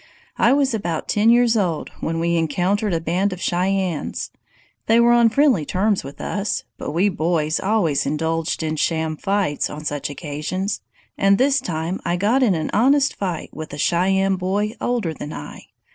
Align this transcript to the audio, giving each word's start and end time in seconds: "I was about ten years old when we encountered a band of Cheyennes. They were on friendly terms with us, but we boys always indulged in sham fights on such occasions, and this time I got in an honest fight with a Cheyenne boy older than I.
"I 0.39 0.51
was 0.51 0.73
about 0.73 1.07
ten 1.07 1.29
years 1.29 1.55
old 1.55 1.89
when 1.99 2.19
we 2.19 2.35
encountered 2.35 2.91
a 2.91 2.99
band 2.99 3.31
of 3.31 3.39
Cheyennes. 3.39 4.31
They 4.87 4.99
were 4.99 5.11
on 5.11 5.29
friendly 5.29 5.63
terms 5.63 6.03
with 6.03 6.19
us, 6.19 6.63
but 6.79 6.89
we 6.89 7.07
boys 7.07 7.59
always 7.59 8.07
indulged 8.07 8.63
in 8.63 8.77
sham 8.77 9.15
fights 9.15 9.69
on 9.69 9.85
such 9.85 10.09
occasions, 10.09 10.81
and 11.19 11.37
this 11.37 11.59
time 11.59 11.99
I 12.03 12.15
got 12.17 12.41
in 12.41 12.55
an 12.55 12.71
honest 12.73 13.15
fight 13.15 13.49
with 13.53 13.73
a 13.73 13.77
Cheyenne 13.77 14.37
boy 14.37 14.71
older 14.81 15.13
than 15.13 15.33
I. 15.33 15.65